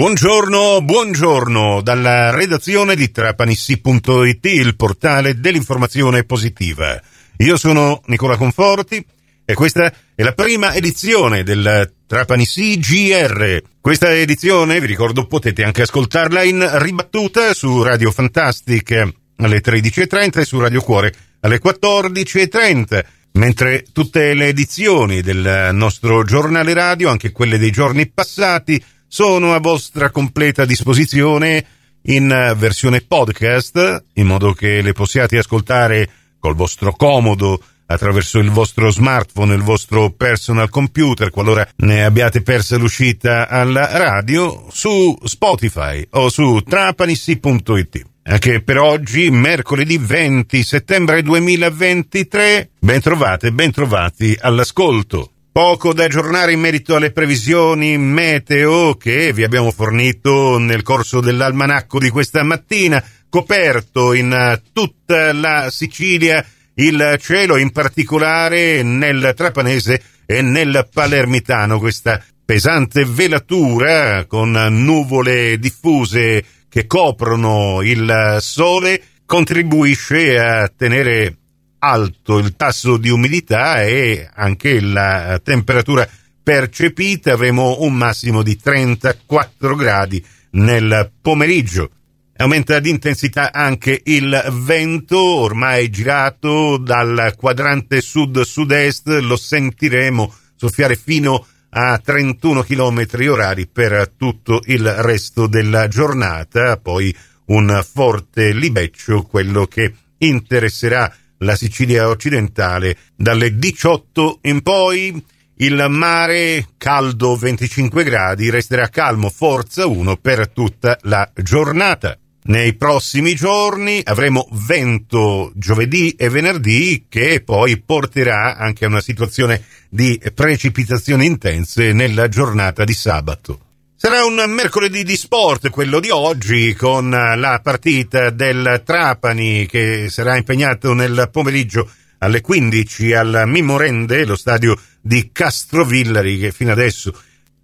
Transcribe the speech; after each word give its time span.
Buongiorno, 0.00 0.80
buongiorno 0.80 1.82
dalla 1.82 2.30
redazione 2.30 2.96
di 2.96 3.10
trapanissi.it, 3.10 4.46
il 4.46 4.74
portale 4.74 5.38
dell'informazione 5.38 6.24
positiva. 6.24 6.98
Io 7.36 7.58
sono 7.58 8.00
Nicola 8.06 8.38
Conforti 8.38 9.04
e 9.44 9.52
questa 9.52 9.92
è 10.14 10.22
la 10.22 10.32
prima 10.32 10.72
edizione 10.72 11.42
del 11.42 11.96
Trapanissi 12.06 12.78
GR. 12.78 13.62
Questa 13.78 14.10
edizione, 14.10 14.80
vi 14.80 14.86
ricordo, 14.86 15.26
potete 15.26 15.64
anche 15.64 15.82
ascoltarla 15.82 16.44
in 16.44 16.66
ribattuta 16.78 17.52
su 17.52 17.82
Radio 17.82 18.10
Fantastic 18.10 19.06
alle 19.36 19.60
13.30 19.60 20.38
e 20.38 20.44
su 20.46 20.58
Radio 20.58 20.80
Cuore 20.80 21.12
alle 21.40 21.60
14.30 21.62 23.04
mentre 23.32 23.84
tutte 23.92 24.32
le 24.32 24.46
edizioni 24.46 25.20
del 25.20 25.70
nostro 25.72 26.24
giornale 26.24 26.72
radio, 26.72 27.10
anche 27.10 27.32
quelle 27.32 27.58
dei 27.58 27.70
giorni 27.70 28.08
passati, 28.08 28.82
sono 29.12 29.54
a 29.54 29.58
vostra 29.58 30.10
completa 30.10 30.64
disposizione 30.64 31.66
in 32.02 32.54
versione 32.56 33.00
podcast, 33.00 34.04
in 34.14 34.26
modo 34.26 34.52
che 34.52 34.80
le 34.82 34.92
possiate 34.92 35.36
ascoltare 35.36 36.08
col 36.38 36.54
vostro 36.54 36.92
comodo 36.92 37.60
attraverso 37.86 38.38
il 38.38 38.50
vostro 38.50 38.88
smartphone, 38.88 39.52
il 39.52 39.62
vostro 39.62 40.10
personal 40.10 40.68
computer, 40.68 41.30
qualora 41.30 41.68
ne 41.78 42.04
abbiate 42.04 42.42
persa 42.42 42.76
l'uscita 42.76 43.48
alla 43.48 43.98
radio, 43.98 44.66
su 44.70 45.18
Spotify 45.24 46.06
o 46.10 46.28
su 46.28 46.60
trapanissi.it. 46.60 48.06
Anche 48.22 48.62
per 48.62 48.78
oggi, 48.78 49.28
mercoledì 49.30 49.98
20 49.98 50.62
settembre 50.62 51.20
2023, 51.22 52.70
ben 52.78 53.00
trovate, 53.00 53.50
ben 53.50 53.72
trovati 53.72 54.38
all'ascolto. 54.40 55.32
Poco 55.52 55.92
da 55.92 56.04
aggiornare 56.04 56.52
in 56.52 56.60
merito 56.60 56.94
alle 56.94 57.10
previsioni 57.10 57.98
meteo 57.98 58.94
che 58.94 59.32
vi 59.32 59.42
abbiamo 59.42 59.72
fornito 59.72 60.58
nel 60.58 60.84
corso 60.84 61.20
dell'almanacco 61.20 61.98
di 61.98 62.08
questa 62.08 62.44
mattina, 62.44 63.02
coperto 63.28 64.12
in 64.12 64.60
tutta 64.72 65.32
la 65.32 65.68
Sicilia 65.70 66.46
il 66.74 67.16
cielo, 67.20 67.56
in 67.56 67.72
particolare 67.72 68.84
nel 68.84 69.32
Trapanese 69.36 70.00
e 70.24 70.40
nel 70.40 70.88
Palermitano, 70.92 71.80
questa 71.80 72.22
pesante 72.44 73.04
velatura 73.04 74.26
con 74.26 74.52
nuvole 74.52 75.58
diffuse 75.58 76.44
che 76.68 76.86
coprono 76.86 77.82
il 77.82 78.36
sole 78.38 79.02
contribuisce 79.26 80.38
a 80.38 80.68
tenere 80.68 81.39
alto 81.80 82.38
il 82.38 82.54
tasso 82.54 82.96
di 82.96 83.08
umidità 83.08 83.82
e 83.82 84.28
anche 84.32 84.80
la 84.80 85.40
temperatura 85.42 86.08
percepita. 86.42 87.32
Avremo 87.32 87.78
un 87.80 87.94
massimo 87.94 88.42
di 88.42 88.56
34 88.56 89.74
gradi 89.74 90.24
nel 90.52 91.10
pomeriggio. 91.20 91.90
Aumenta 92.36 92.78
di 92.78 92.88
intensità 92.88 93.52
anche 93.52 94.00
il 94.04 94.42
vento, 94.64 95.18
ormai 95.18 95.90
girato 95.90 96.78
dal 96.78 97.34
quadrante 97.36 98.00
sud-sud-est, 98.00 99.08
lo 99.08 99.36
sentiremo 99.36 100.34
soffiare 100.56 100.96
fino 100.96 101.46
a 101.70 101.98
31 101.98 102.62
km 102.62 103.06
orari 103.28 103.66
per 103.66 104.12
tutto 104.16 104.62
il 104.66 104.90
resto 104.90 105.46
della 105.46 105.86
giornata, 105.88 106.78
poi 106.78 107.14
un 107.46 107.84
forte 107.84 108.52
libeccio, 108.52 109.22
quello 109.22 109.66
che 109.66 109.92
interesserà 110.18 111.12
la 111.40 111.56
Sicilia 111.56 112.08
occidentale 112.08 112.96
dalle 113.14 113.56
18 113.56 114.40
in 114.42 114.62
poi. 114.62 115.24
Il 115.56 115.86
mare, 115.90 116.68
caldo 116.78 117.36
25 117.36 118.02
gradi, 118.02 118.48
resterà 118.48 118.88
calmo 118.88 119.28
forza 119.28 119.86
1 119.86 120.16
per 120.16 120.48
tutta 120.48 120.98
la 121.02 121.30
giornata. 121.34 122.16
Nei 122.42 122.74
prossimi 122.74 123.34
giorni 123.34 124.00
avremo 124.02 124.48
vento 124.52 125.52
giovedì 125.54 126.12
e 126.12 126.30
venerdì 126.30 127.04
che 127.10 127.42
poi 127.44 127.78
porterà 127.78 128.56
anche 128.56 128.86
a 128.86 128.88
una 128.88 129.02
situazione 129.02 129.62
di 129.90 130.18
precipitazioni 130.34 131.26
intense 131.26 131.92
nella 131.92 132.28
giornata 132.28 132.84
di 132.84 132.94
sabato. 132.94 133.69
Sarà 134.02 134.24
un 134.24 134.42
mercoledì 134.48 135.04
di 135.04 135.14
sport 135.14 135.68
quello 135.68 136.00
di 136.00 136.08
oggi 136.08 136.74
con 136.74 137.10
la 137.10 137.60
partita 137.62 138.30
del 138.30 138.80
Trapani 138.82 139.66
che 139.66 140.06
sarà 140.08 140.38
impegnato 140.38 140.94
nel 140.94 141.28
pomeriggio 141.30 141.86
alle 142.16 142.40
15 142.40 143.12
al 143.12 143.42
Mimorende, 143.44 144.24
lo 144.24 144.36
stadio 144.36 144.74
di 145.02 145.28
Castrovillari 145.30 146.38
che 146.38 146.50
fino 146.50 146.72
adesso 146.72 147.14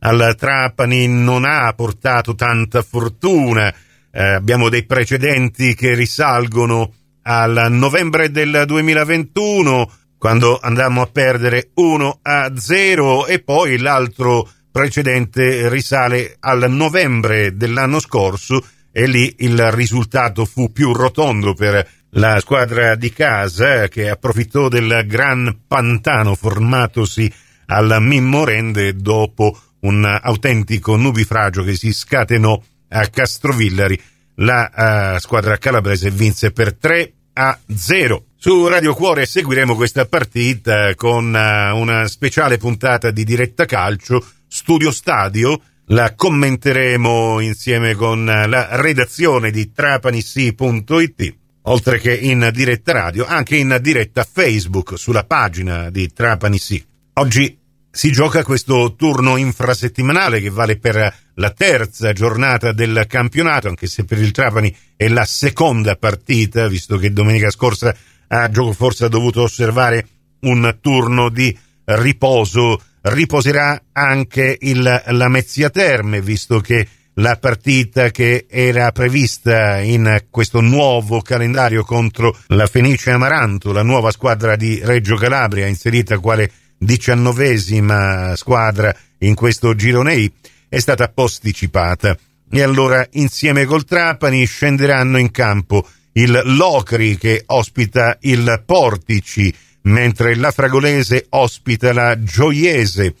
al 0.00 0.34
Trapani 0.38 1.08
non 1.08 1.46
ha 1.46 1.72
portato 1.72 2.34
tanta 2.34 2.82
fortuna. 2.82 3.74
Eh, 4.12 4.22
abbiamo 4.22 4.68
dei 4.68 4.84
precedenti 4.84 5.74
che 5.74 5.94
risalgono 5.94 6.92
al 7.22 7.68
novembre 7.70 8.30
del 8.30 8.64
2021 8.66 9.90
quando 10.18 10.58
andammo 10.60 11.00
a 11.00 11.06
perdere 11.06 11.70
1 11.72 12.18
a 12.20 12.52
0 12.54 13.26
e 13.26 13.38
poi 13.38 13.78
l'altro 13.78 14.50
precedente 14.76 15.70
risale 15.70 16.36
al 16.38 16.70
novembre 16.70 17.56
dell'anno 17.56 17.98
scorso 17.98 18.62
e 18.92 19.06
lì 19.06 19.36
il 19.38 19.72
risultato 19.72 20.44
fu 20.44 20.70
più 20.70 20.92
rotondo 20.92 21.54
per 21.54 21.88
la 22.10 22.38
squadra 22.40 22.94
di 22.94 23.10
casa 23.10 23.88
che 23.88 24.10
approfittò 24.10 24.68
del 24.68 25.04
gran 25.06 25.60
pantano 25.66 26.34
formatosi 26.34 27.32
al 27.68 27.96
Mimmorende 28.02 28.94
dopo 28.96 29.58
un 29.80 30.04
autentico 30.04 30.96
nubifragio 30.96 31.62
che 31.62 31.74
si 31.74 31.90
scatenò 31.94 32.62
a 32.88 33.06
Castrovillari 33.06 33.98
la 34.34 35.14
uh, 35.14 35.18
squadra 35.18 35.56
calabrese 35.56 36.10
vinse 36.10 36.52
per 36.52 36.74
3 36.74 37.12
a 37.32 37.58
0. 37.74 38.24
Su 38.36 38.66
Radio 38.66 38.92
Cuore 38.92 39.24
seguiremo 39.24 39.74
questa 39.74 40.04
partita 40.04 40.94
con 40.94 41.32
uh, 41.32 41.74
una 41.78 42.06
speciale 42.08 42.58
puntata 42.58 43.10
di 43.10 43.24
diretta 43.24 43.64
calcio, 43.64 44.22
Studio 44.66 44.90
Stadio. 44.90 45.60
La 45.90 46.16
commenteremo 46.16 47.38
insieme 47.38 47.94
con 47.94 48.24
la 48.24 48.74
redazione 48.74 49.52
di 49.52 49.70
trapanissi.it, 49.70 51.36
oltre 51.62 52.00
che 52.00 52.12
in 52.12 52.50
diretta 52.52 52.90
radio, 52.90 53.24
anche 53.26 53.54
in 53.54 53.78
diretta 53.80 54.26
Facebook 54.28 54.98
sulla 54.98 55.22
pagina 55.22 55.88
di 55.90 56.12
Trapanissi. 56.12 56.84
Oggi 57.12 57.56
si 57.88 58.10
gioca 58.10 58.42
questo 58.42 58.96
turno 58.96 59.36
infrasettimanale 59.36 60.40
che 60.40 60.50
vale 60.50 60.78
per 60.78 61.14
la 61.34 61.50
terza 61.50 62.12
giornata 62.12 62.72
del 62.72 63.04
campionato, 63.06 63.68
anche 63.68 63.86
se 63.86 64.04
per 64.04 64.18
il 64.18 64.32
Trapani 64.32 64.76
è 64.96 65.06
la 65.06 65.24
seconda 65.24 65.94
partita, 65.94 66.66
visto 66.66 66.96
che 66.96 67.12
domenica 67.12 67.50
scorsa 67.50 67.94
a 68.26 68.50
gioco 68.50 68.72
forse 68.72 69.04
ha 69.04 69.08
dovuto 69.08 69.42
osservare 69.42 70.08
un 70.40 70.76
turno 70.80 71.28
di 71.28 71.56
riposo. 71.84 72.80
Riposerà 73.08 73.82
anche 73.92 74.58
il 74.60 75.02
Lamezia 75.06 75.70
Terme, 75.70 76.20
visto 76.20 76.58
che 76.58 76.88
la 77.14 77.36
partita 77.36 78.10
che 78.10 78.46
era 78.50 78.90
prevista 78.90 79.78
in 79.78 80.24
questo 80.28 80.60
nuovo 80.60 81.20
calendario 81.20 81.84
contro 81.84 82.36
la 82.48 82.66
Fenice 82.66 83.12
Amaranto, 83.12 83.70
la 83.70 83.84
nuova 83.84 84.10
squadra 84.10 84.56
di 84.56 84.80
Reggio 84.82 85.14
Calabria, 85.14 85.68
inserita 85.68 86.18
quale 86.18 86.50
diciannovesima 86.76 88.34
squadra 88.34 88.92
in 89.18 89.36
questo 89.36 89.76
girone 89.76 90.32
è 90.68 90.78
stata 90.80 91.08
posticipata. 91.08 92.16
E 92.50 92.62
allora 92.62 93.06
insieme 93.12 93.66
col 93.66 93.84
Trapani 93.84 94.44
scenderanno 94.46 95.18
in 95.18 95.30
campo 95.30 95.86
il 96.14 96.40
Locri 96.44 97.16
che 97.16 97.44
ospita 97.46 98.16
il 98.22 98.62
Portici 98.66 99.54
mentre 99.86 100.34
la 100.36 100.50
Fragolese 100.50 101.26
ospita 101.30 101.92
la 101.92 102.22
Gioiese. 102.22 103.14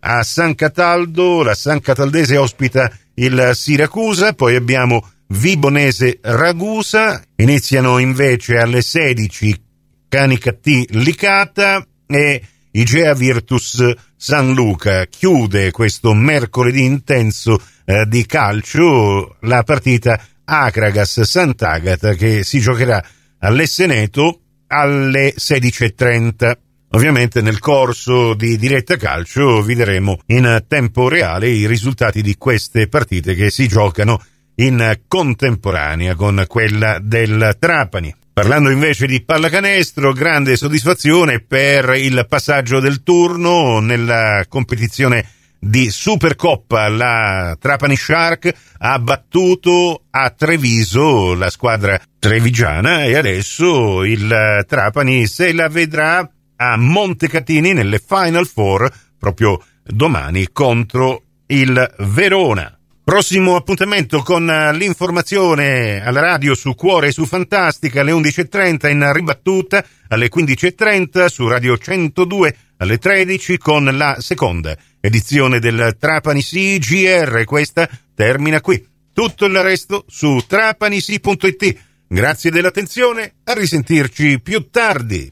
A 0.00 0.22
San 0.22 0.54
Cataldo 0.54 1.42
la 1.42 1.54
San 1.54 1.80
Cataldese 1.80 2.36
ospita 2.36 2.90
il 3.14 3.50
Siracusa 3.54 4.32
poi 4.32 4.56
abbiamo 4.56 5.08
Vibonese 5.28 6.18
Ragusa. 6.22 7.22
Iniziano 7.36 7.98
invece 7.98 8.58
alle 8.58 8.82
16 8.82 9.62
Canicattì 10.08 10.86
Licata 10.90 11.86
e 12.06 12.42
Igea 12.72 13.14
Virtus 13.14 13.92
San 14.16 14.54
Luca. 14.54 15.06
Chiude 15.06 15.70
questo 15.70 16.14
mercoledì 16.14 16.84
intenso 16.84 17.60
eh, 17.84 18.04
di 18.06 18.26
calcio 18.26 19.36
la 19.40 19.62
partita 19.62 20.20
Acragas 20.44 21.20
Sant'Agata 21.22 22.14
che 22.14 22.44
si 22.44 22.58
giocherà 22.60 23.02
all'Esseneto 23.38 24.41
alle 24.72 25.34
16.30. 25.36 26.56
Ovviamente 26.94 27.42
nel 27.42 27.58
corso 27.58 28.34
di 28.34 28.56
diretta 28.56 28.96
calcio 28.96 29.62
vi 29.62 29.74
daremo 29.74 30.20
in 30.26 30.64
tempo 30.66 31.08
reale 31.08 31.48
i 31.48 31.66
risultati 31.66 32.22
di 32.22 32.36
queste 32.36 32.88
partite 32.88 33.34
che 33.34 33.50
si 33.50 33.68
giocano 33.68 34.22
in 34.56 35.00
contemporanea 35.06 36.14
con 36.14 36.44
quella 36.46 36.98
del 37.00 37.56
Trapani. 37.58 38.14
Parlando 38.32 38.70
invece 38.70 39.06
di 39.06 39.22
pallacanestro, 39.22 40.12
grande 40.12 40.56
soddisfazione 40.56 41.40
per 41.40 41.94
il 41.96 42.24
passaggio 42.26 42.80
del 42.80 43.02
turno 43.02 43.80
nella 43.80 44.44
competizione 44.48 45.26
di 45.64 45.90
Supercoppa. 45.90 46.88
La 46.88 47.56
Trapani 47.58 47.96
Shark 47.96 48.52
ha 48.78 48.98
battuto 48.98 50.06
a 50.10 50.30
Treviso 50.30 51.34
la 51.34 51.50
squadra 51.50 52.00
trevigiana 52.18 53.04
e 53.04 53.16
adesso 53.16 54.02
il 54.02 54.64
Trapani 54.66 55.26
se 55.28 55.52
la 55.52 55.68
vedrà 55.68 56.28
a 56.56 56.76
Montecatini 56.76 57.72
nelle 57.72 58.00
Final 58.04 58.46
Four 58.46 58.90
proprio 59.18 59.62
domani 59.84 60.48
contro 60.52 61.22
il 61.46 61.94
Verona. 61.98 62.76
Prossimo 63.04 63.56
appuntamento 63.56 64.22
con 64.22 64.46
l'informazione 64.46 66.04
alla 66.04 66.20
radio 66.20 66.54
su 66.54 66.74
Cuore 66.74 67.08
e 67.08 67.12
su 67.12 67.24
Fantastica 67.24 68.00
alle 68.00 68.12
11.30 68.12 68.90
in 68.90 69.12
ribattuta, 69.12 69.84
alle 70.08 70.28
15.30 70.28 71.26
su 71.26 71.46
Radio 71.48 71.76
102 71.76 72.56
alle 72.78 72.98
13 72.98 73.58
con 73.58 73.84
la 73.96 74.16
seconda 74.18 74.76
edizione 75.02 75.58
del 75.58 75.96
Trapani 75.98 76.40
CGR. 76.40 77.44
Questa 77.44 77.88
termina 78.14 78.60
qui. 78.60 78.86
Tutto 79.12 79.44
il 79.44 79.60
resto 79.60 80.04
su 80.08 80.42
trapanisi.it. 80.46 81.76
Grazie 82.06 82.50
dell'attenzione, 82.50 83.34
a 83.44 83.52
risentirci 83.52 84.40
più 84.40 84.70
tardi. 84.70 85.30